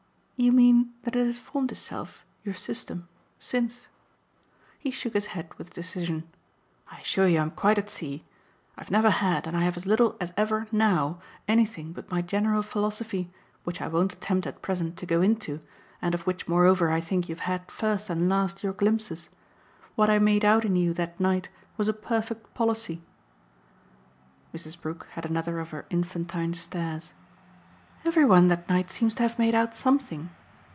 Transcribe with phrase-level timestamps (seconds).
[0.43, 3.07] "You mean that it has formed itself your system
[3.37, 3.89] since?"
[4.79, 6.23] He shook his head with decision.
[6.91, 8.25] "I assure you I'm quite at sea.
[8.75, 12.63] I've never had, and I have as little as ever now, anything but my general
[12.63, 13.31] philosophy,
[13.65, 15.59] which I won't attempt at present to go into
[16.01, 19.29] and of which moreover I think you've had first and last your glimpses.
[19.93, 23.03] What I made out in you that night was a perfect policy."
[24.55, 24.81] Mrs.
[24.81, 27.13] Brook had another of her infantine stares.
[28.03, 30.31] "Every one that night seems to have made out something!